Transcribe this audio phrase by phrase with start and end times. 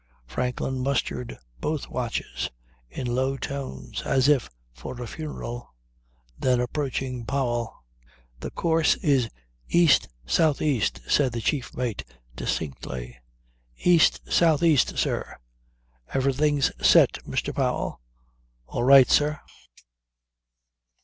[0.25, 2.49] Franklin mustered both watches
[2.89, 5.75] in low tones as if for a funeral,
[6.39, 7.83] then approaching Powell:
[8.39, 9.29] "The course is
[9.69, 12.03] east south east," said the chief mate
[12.35, 13.19] distinctly.
[13.77, 15.37] "East south east, sir."
[16.11, 17.53] "Everything's set, Mr.
[17.53, 18.01] Powell."
[18.65, 19.39] "All right, sir."